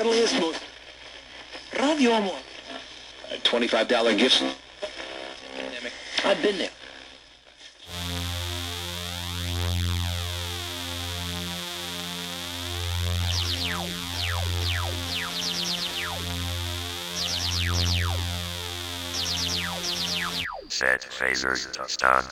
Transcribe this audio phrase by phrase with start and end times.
[0.00, 0.62] friendliest, most...
[1.78, 2.32] Radio Amor.
[3.42, 4.42] $25 gift.
[6.24, 6.70] I've been there.
[20.68, 22.24] Set phasers to stun.